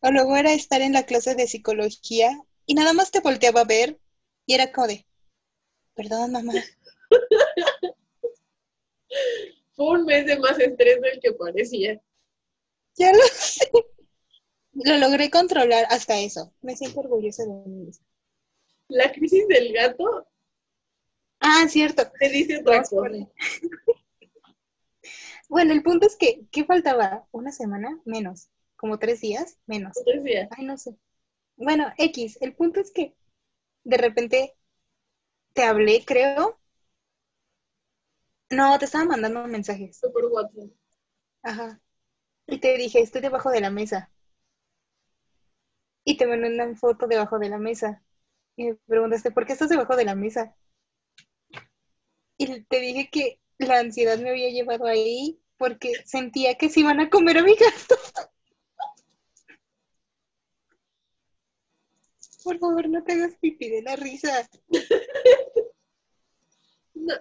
[0.00, 2.30] O luego era estar en la clase de psicología
[2.66, 3.98] y nada más te volteaba a ver
[4.48, 5.06] y era como de,
[5.94, 6.54] perdón, mamá.
[9.74, 12.00] Fue un mes de más estrés del que parecía.
[12.96, 13.70] Ya lo sé.
[14.72, 16.54] Lo logré controlar hasta eso.
[16.62, 18.06] Me siento orgullosa de mí misma.
[18.88, 20.26] La crisis del gato
[21.40, 22.04] Ah, cierto.
[22.18, 23.08] te dice otra cosa.
[25.48, 27.26] Bueno, el punto es que, ¿qué faltaba?
[27.32, 27.98] ¿Una semana?
[28.04, 28.48] Menos.
[28.76, 29.58] ¿Como tres días?
[29.66, 29.94] Menos.
[30.04, 30.96] Decía, Ay, no sé.
[31.56, 33.14] Bueno, X, el punto es que
[33.88, 34.54] de repente
[35.54, 36.58] te hablé, creo.
[38.50, 40.00] No, te estaba mandando mensajes.
[40.12, 40.70] por WhatsApp.
[41.42, 41.80] Ajá.
[42.46, 44.10] Y te dije, estoy debajo de la mesa.
[46.04, 48.02] Y te mandé una foto debajo de la mesa.
[48.56, 50.56] Y me preguntaste, ¿por qué estás debajo de la mesa?
[52.38, 57.00] Y te dije que la ansiedad me había llevado ahí porque sentía que se iban
[57.00, 57.96] a comer a mi gato.
[62.48, 64.48] Por favor, no te hagas pipí de la risa.
[66.94, 67.14] No,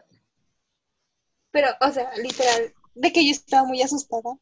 [1.52, 4.38] Pero, o sea, literal, de que yo estaba muy asustada.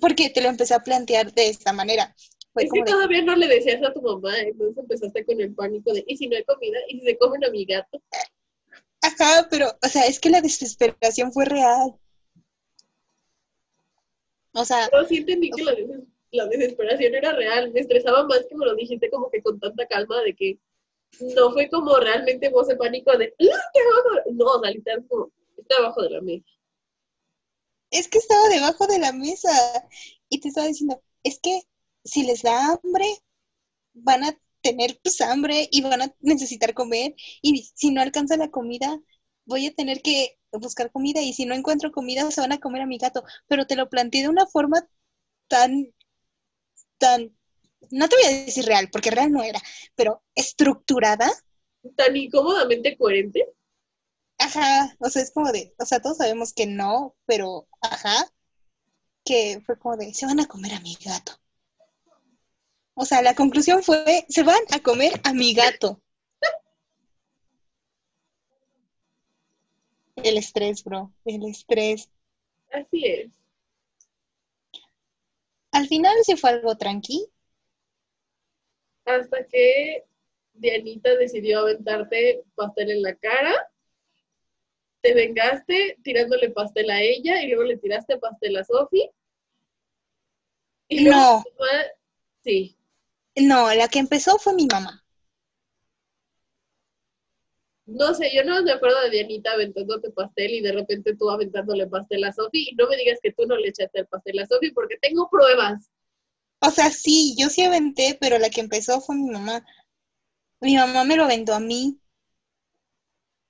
[0.00, 2.16] Porque te lo empecé a plantear de esta manera.
[2.54, 5.54] Fue es que de, todavía no le decías a tu mamá, entonces empezaste con el
[5.54, 6.78] pánico de, ¿y si no hay comida?
[6.88, 8.02] ¿Y si se comen a mi gato?
[9.02, 11.94] Ajá, pero, o sea, es que la desesperación fue real.
[14.54, 15.74] O sea, Pero sí entendí que la,
[16.32, 17.72] la desesperación era real.
[17.72, 20.58] Me estresaba más que me lo dijiste como que con tanta calma de que
[21.36, 24.24] no fue como realmente voz de pánico de, "¡Ah, qué horror!".
[24.34, 26.46] No, o sea, como, está abajo de la mesa.
[27.90, 29.50] es que estaba debajo de la mesa
[30.28, 31.62] y te estaba diciendo, es que
[32.04, 33.06] si les da hambre,
[33.94, 38.50] van a tener pues hambre y van a necesitar comer y si no alcanza la
[38.50, 39.00] comida,
[39.46, 42.82] voy a tener que buscar comida y si no encuentro comida, se van a comer
[42.82, 43.24] a mi gato.
[43.48, 44.88] Pero te lo planteé de una forma
[45.48, 45.92] tan,
[47.02, 47.36] tan,
[47.90, 49.60] no te voy a decir real, porque real no era,
[49.96, 51.28] pero estructurada.
[51.96, 53.52] Tan incómodamente coherente.
[54.38, 58.24] Ajá, o sea, es como de, o sea, todos sabemos que no, pero ajá.
[59.24, 61.32] que fue como de, se van a comer a mi gato.
[62.94, 66.00] O sea, la conclusión fue, se van a comer a mi gato.
[70.16, 72.08] El estrés, bro, el estrés.
[72.70, 73.41] Así es.
[75.72, 77.26] Al final sí fue algo tranqui.
[79.04, 80.04] Hasta que
[80.54, 83.52] Dianita decidió aventarte pastel en la cara.
[85.00, 89.10] Te vengaste tirándole pastel a ella y luego le tiraste pastel a Sofi.
[90.90, 91.44] Luego No.
[91.58, 91.84] mamá-
[92.44, 92.76] Sí.
[93.36, 95.01] No, la que empezó fue mi mamá.
[97.94, 101.86] No sé, yo no me acuerdo de Dianita aventándote pastel y de repente tú aventándole
[101.86, 102.70] pastel a Sofi.
[102.70, 105.28] Y no me digas que tú no le echaste el pastel a Sofi porque tengo
[105.30, 105.90] pruebas.
[106.60, 109.66] O sea, sí, yo sí aventé, pero la que empezó fue mi mamá.
[110.60, 112.00] Mi mamá me lo aventó a mí.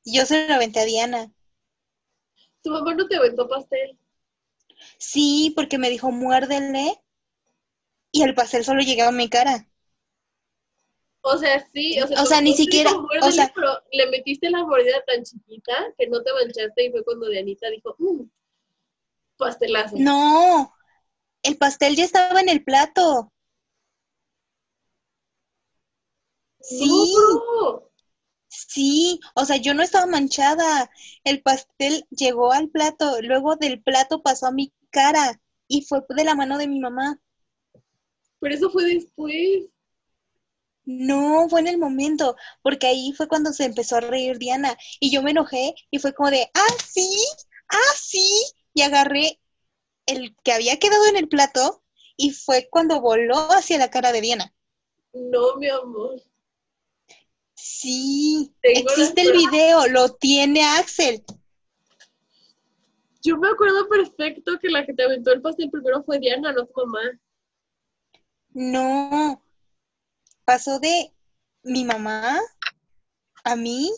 [0.04, 1.32] Yo se lo aventé a Diana.
[2.62, 3.96] Tu mamá no te aventó pastel.
[4.98, 7.00] Sí, porque me dijo, muérdele.
[8.10, 9.68] Y el pastel solo llegaba a mi cara.
[11.24, 14.64] O sea, sí, o sea, O sea, ni siquiera- o sea- pero le metiste la
[14.64, 18.22] mordida tan chiquita que no te manchaste y fue cuando Dianita dijo, "Mm,
[19.36, 19.96] pastelazo.
[19.98, 20.74] No,
[21.42, 23.32] el pastel ya estaba en el plato.
[26.60, 27.82] Sí, No,
[28.48, 30.90] sí, o sea, yo no estaba manchada.
[31.24, 36.24] El pastel llegó al plato, luego del plato pasó a mi cara y fue de
[36.24, 37.18] la mano de mi mamá.
[38.40, 39.71] pero eso fue después.
[40.84, 45.12] No, fue en el momento, porque ahí fue cuando se empezó a reír Diana y
[45.12, 47.08] yo me enojé y fue como de, ah, sí,
[47.68, 48.42] ah, sí,
[48.74, 49.40] y agarré
[50.06, 51.82] el que había quedado en el plato
[52.16, 54.52] y fue cuando voló hacia la cara de Diana.
[55.12, 56.20] No, mi amor.
[57.54, 61.22] Sí, Tengo existe el video, lo tiene Axel.
[63.22, 66.66] Yo me acuerdo perfecto que la que te aventó el pastel primero fue Diana, no
[66.66, 67.20] tu mamá.
[68.54, 69.40] No,
[70.44, 71.12] pasó de
[71.62, 72.40] mi mamá
[73.44, 73.90] a mí,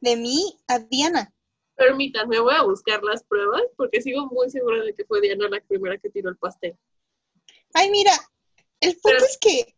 [0.00, 1.32] de mí a Diana.
[1.74, 5.60] Permítanme, voy a buscar las pruebas porque sigo muy segura de que fue Diana la
[5.60, 6.76] primera que tiró el pastel.
[7.74, 8.12] Ay, mira,
[8.80, 9.74] el punto Pero- es que, el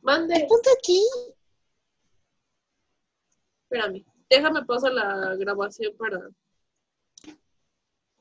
[0.00, 1.02] Mande, punto aquí,
[3.64, 6.30] espérame, déjame pasar la grabación para...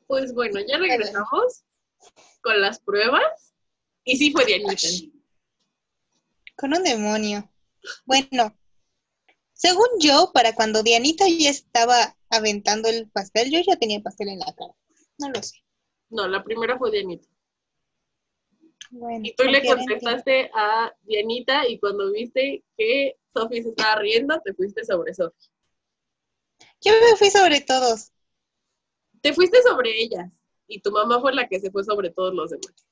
[0.08, 1.64] Pues bueno, ya regresamos
[2.42, 3.54] con las pruebas
[4.04, 4.88] y sí fue Dianita.
[6.58, 7.50] Con un demonio.
[8.06, 8.58] Bueno,
[9.54, 14.40] según yo, para cuando Dianita ya estaba aventando el pastel, yo ya tenía pastel en
[14.40, 14.74] la cara.
[15.18, 15.64] No lo sé.
[16.10, 17.28] No, la primera fue Dianita.
[18.90, 24.40] Bueno, Y tú le contestaste a Dianita y cuando viste que Sofi se estaba riendo,
[24.44, 25.38] te fuiste sobre Sofi.
[26.82, 28.12] Yo me fui sobre todos.
[29.22, 30.32] Te fuiste sobre ellas
[30.68, 32.88] y tu mamá fue la que se fue sobre todos los demás.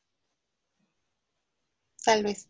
[2.04, 2.50] Tal vez.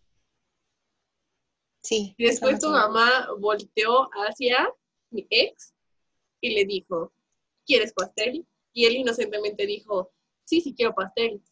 [1.86, 2.15] Sí.
[2.17, 2.67] Y después sé.
[2.67, 4.67] mamá volteó hacia
[5.11, 5.75] mi ex
[6.41, 7.13] y le dijo,
[7.63, 8.43] ¿quieres pastel?
[8.73, 10.11] Y él inocentemente dijo,
[10.45, 11.43] sí, sí quiero pastel.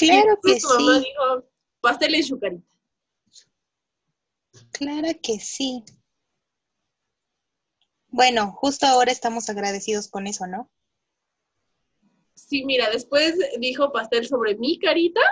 [0.00, 2.76] y Claro que después tu mamá sí, dijo, pastel en su carita.
[4.72, 5.82] claro que sí.
[8.08, 10.70] Bueno, justo ahora estamos agradecidos con eso, ¿no?
[12.34, 15.22] Sí, mira, después dijo pastel sobre mi carita.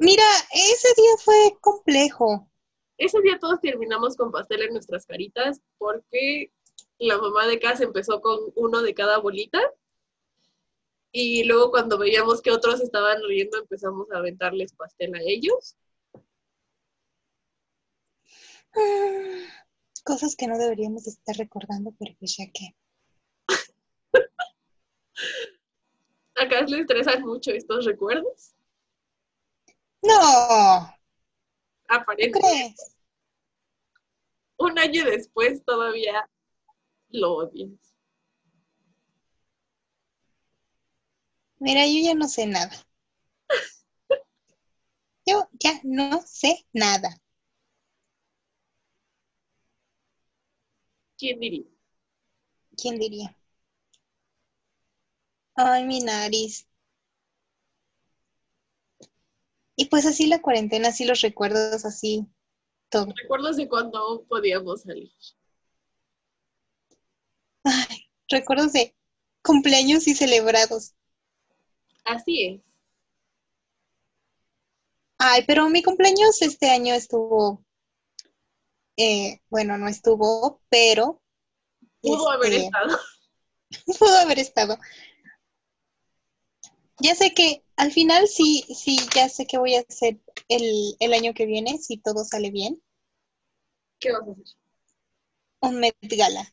[0.00, 2.48] Mira, ese día fue complejo.
[2.96, 6.50] Ese día todos terminamos con pastel en nuestras caritas porque
[6.98, 9.60] la mamá de casa empezó con uno de cada bolita.
[11.12, 15.76] Y luego cuando veíamos que otros estaban riendo empezamos a aventarles pastel a ellos.
[18.74, 19.44] Mm,
[20.02, 22.74] Cosas que no deberíamos estar recordando, pero ya que.
[26.36, 28.54] Acá les estresan mucho estos recuerdos.
[30.02, 30.94] No,
[32.18, 32.96] ¿qué Aparentemente, crees?
[34.58, 36.30] un año después todavía
[37.10, 37.70] lo odias.
[41.60, 42.72] Mira, yo ya no sé nada.
[45.24, 47.16] Yo ya no sé nada.
[51.16, 51.64] ¿Quién diría?
[52.76, 53.36] ¿Quién diría?
[55.54, 56.66] Ay, mi nariz.
[59.80, 62.26] Y pues así la cuarentena, así los recuerdos, así
[62.90, 63.14] todo.
[63.16, 65.10] Recuerdos de cuando podíamos salir.
[67.64, 68.94] Ay, recuerdos de
[69.42, 70.92] cumpleaños y celebrados.
[72.04, 72.60] Así es.
[75.16, 77.64] Ay, pero mi cumpleaños este año estuvo,
[78.98, 81.22] eh, bueno, no estuvo, pero
[82.02, 82.98] Pudo haber este, estado.
[83.98, 84.78] pudo haber estado.
[87.02, 91.12] Ya sé que al final sí, sí, ya sé que voy a hacer el, el
[91.14, 92.80] año que viene, si todo sale bien,
[93.98, 94.44] ¿Qué vas a hacer?
[95.62, 96.44] un Met Gala.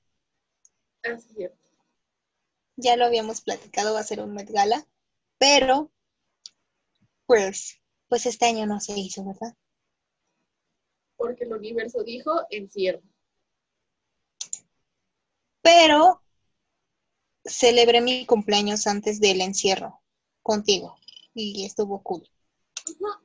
[1.03, 1.57] Ah, sí, cierto.
[2.75, 4.87] Ya lo habíamos platicado, va a ser un Met Gala,
[5.37, 5.91] pero
[7.27, 7.79] pues,
[8.09, 9.55] pues este año no se hizo, ¿verdad?
[11.15, 13.03] Porque el universo dijo encierro.
[15.61, 16.21] Pero
[17.47, 20.01] celebré mi cumpleaños antes del encierro
[20.47, 20.95] contigo
[21.33, 22.23] y estuvo cool.
[22.77, 23.21] Ajá.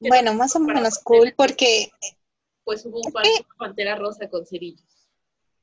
[0.00, 1.92] ¿Qué Bueno, más o menos cool porque
[2.64, 3.12] Pues hubo un
[3.58, 4.82] pantera rosa con cerillos.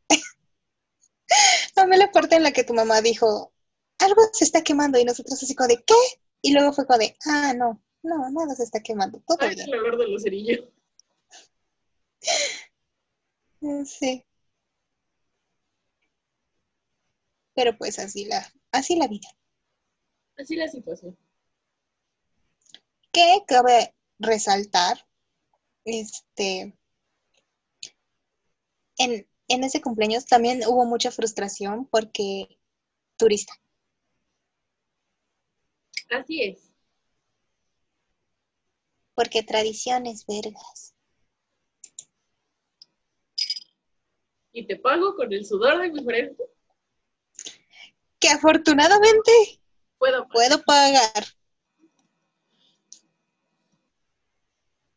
[1.76, 3.52] amé la parte en la que tu mamá dijo,
[3.98, 5.96] algo se está quemando y nosotros así como de, ¿qué?
[6.42, 9.68] Y luego fue como de, ah, no, no, nada se está quemando, todo Ay, bien.
[9.68, 10.66] el olor de los cerillos.
[13.86, 14.26] Sí.
[17.60, 19.28] Pero pues así la, así la vida.
[20.38, 21.18] Así la situación.
[23.12, 25.06] Que cabe resaltar,
[25.84, 26.74] este,
[28.98, 32.48] en, en ese cumpleaños también hubo mucha frustración porque
[33.18, 33.52] turista.
[36.12, 36.72] Así es.
[39.16, 40.96] Porque tradiciones, vergas.
[44.54, 46.50] Y te pago con el sudor de mi frente.
[48.20, 49.32] Que afortunadamente
[49.98, 50.28] Puedo.
[50.30, 51.26] puedo pagar.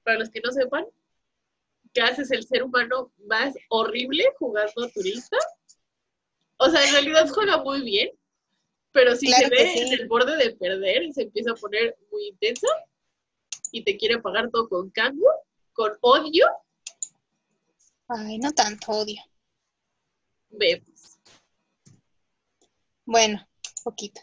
[0.04, 0.84] Para los que no sepan,
[1.94, 5.36] Gas es el ser humano más horrible jugando turista.
[6.56, 8.10] O sea, en realidad juega muy bien,
[8.92, 9.78] pero si Claro se ve sí.
[9.80, 12.66] en el borde de perder y se empieza a poner muy intensa
[13.70, 15.28] y te quiere pagar todo con cambio,
[15.72, 16.46] con odio,
[18.08, 19.20] Ay, no tanto odio.
[20.50, 20.91] vemos.
[23.04, 23.46] Bueno,
[23.84, 24.20] poquito.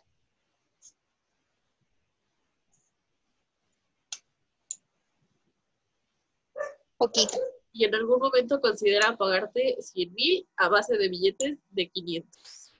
[6.97, 7.37] Poquito.
[7.71, 12.73] Y en algún momento considera pagarte 100 mil a base de billetes de 500.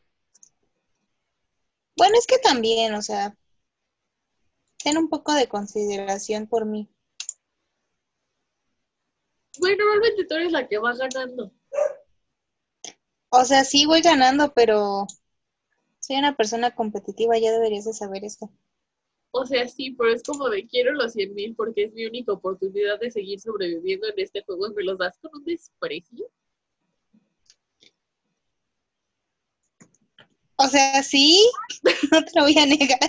[1.95, 3.38] Bueno, es que también, o sea,
[4.84, 6.89] ten un poco de consideración por mí.
[9.60, 11.52] Bueno, normalmente tú eres la que va ganando.
[13.30, 15.06] O sea, sí voy ganando, pero
[16.10, 18.49] soy una persona competitiva, ya deberías de saber esto.
[19.32, 22.34] O sea, sí, pero es como de quiero los 100 mil porque es mi única
[22.34, 26.28] oportunidad de seguir sobreviviendo en este juego me los das con un desprecio.
[30.57, 31.43] O sea, sí,
[32.12, 32.99] no te lo voy a negar.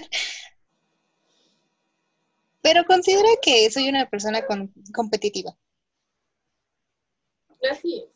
[2.63, 5.55] Pero considera que soy una persona con- competitiva.
[7.71, 8.11] Así es.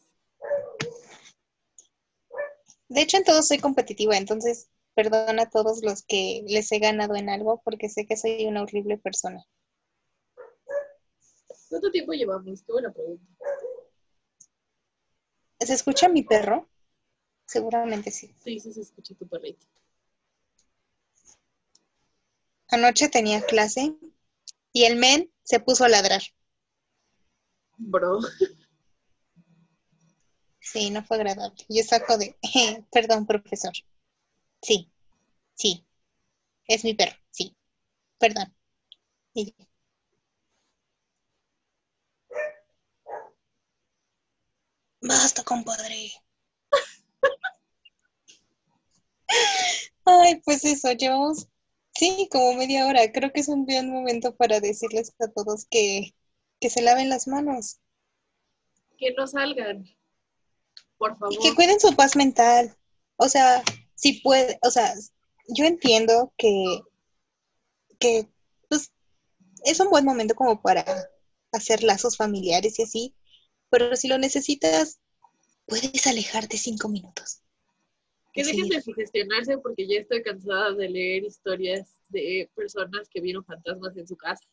[2.88, 7.16] De hecho, en todo soy competitiva, entonces perdona a todos los que les he ganado
[7.16, 9.44] en algo porque sé que soy una horrible persona.
[11.68, 12.62] ¿Cuánto tiempo llevamos?
[12.62, 13.24] Qué buena pregunta.
[15.58, 16.68] ¿Se escucha mi perro?
[17.46, 18.34] Seguramente sí.
[18.42, 19.66] Sí, sí se escucha tu perrito.
[22.68, 23.94] Anoche tenía clase
[24.72, 26.22] y el men se puso a ladrar.
[27.76, 28.20] Bro.
[30.60, 31.64] Sí, no fue agradable.
[31.68, 32.36] Yo saco de,
[32.90, 33.72] perdón, profesor.
[34.64, 34.90] Sí,
[35.54, 35.86] sí,
[36.66, 37.54] es mi perro, sí,
[38.18, 38.54] perdón.
[45.02, 46.12] Basta, compadre.
[50.06, 51.46] Ay, pues eso, llevamos,
[51.94, 53.12] sí, como media hora.
[53.12, 56.14] Creo que es un buen momento para decirles a todos que,
[56.58, 57.80] que se laven las manos
[58.96, 59.84] Que no salgan.
[60.96, 61.34] Por favor.
[61.34, 62.74] y que cuiden su paz mental.
[63.16, 63.62] O sea,
[63.94, 64.94] si puede, o sea,
[65.48, 66.80] yo entiendo que,
[67.98, 68.28] que
[68.68, 68.92] pues,
[69.64, 70.84] es un buen momento como para
[71.52, 73.14] hacer lazos familiares y así,
[73.70, 75.00] pero si lo necesitas,
[75.66, 77.40] puedes alejarte cinco minutos.
[78.32, 83.44] Que dejen de sugestionarse porque ya estoy cansada de leer historias de personas que vieron
[83.44, 84.44] fantasmas en su casa.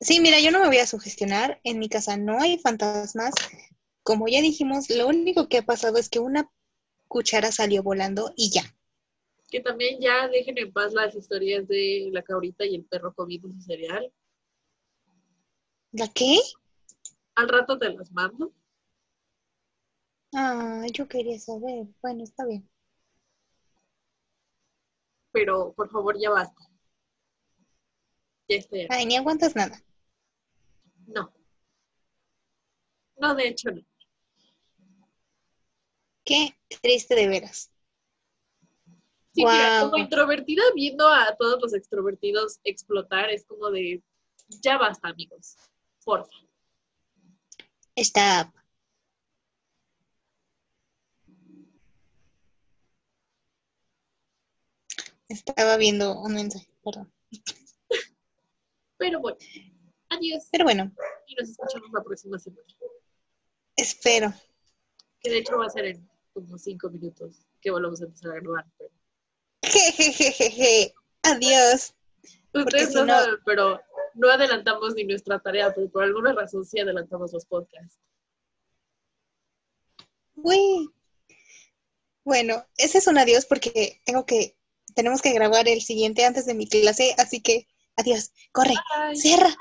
[0.00, 1.60] Sí, mira, yo no me voy a sugestionar.
[1.64, 3.34] En mi casa no hay fantasmas.
[4.02, 6.50] Como ya dijimos, lo único que ha pasado es que una
[7.10, 8.62] cuchara salió volando y ya.
[9.50, 13.48] Que también ya dejen en paz las historias de la cabrita y el perro comiendo
[13.48, 14.12] su cereal.
[15.90, 16.38] ¿La qué?
[17.34, 18.52] Al rato te las mando.
[20.32, 21.88] Ah, yo quería saber.
[22.00, 22.70] Bueno, está bien.
[25.32, 26.64] pero por favor ya basta.
[28.48, 28.86] Ya estoy.
[28.90, 29.82] Ay, ni aguantas nada.
[31.06, 31.32] No.
[33.16, 33.82] No, de hecho no.
[36.30, 37.72] Qué triste de veras.
[39.34, 39.90] Sí, mira, Guau.
[39.90, 44.00] como introvertida viendo a todos los extrovertidos explotar, es como de,
[44.62, 45.56] ya basta, amigos,
[46.04, 46.30] porfa.
[47.96, 48.54] Stop.
[55.28, 57.12] Estaba viendo un mensaje, perdón.
[58.98, 59.38] Pero bueno,
[60.10, 60.92] adiós Pero bueno,
[61.26, 62.62] y nos escuchamos la próxima semana.
[63.74, 64.32] espero.
[65.18, 66.10] Que de hecho va a ser en
[66.42, 68.66] como cinco minutos que volvamos a empezar a grabar.
[68.78, 68.90] Pero...
[69.62, 70.94] Jejejejeje.
[71.22, 71.94] Adiós.
[72.52, 73.80] Ustedes no- saben, pero
[74.14, 77.98] no adelantamos ni nuestra tarea, pero por alguna razón sí adelantamos los podcasts.
[80.36, 80.90] Uy.
[82.24, 84.56] Bueno, ese es un adiós porque tengo que,
[84.94, 87.66] tenemos que grabar el siguiente antes de mi clase, así que
[87.96, 88.32] adiós.
[88.52, 89.16] Corre, Bye.
[89.16, 89.54] cierra,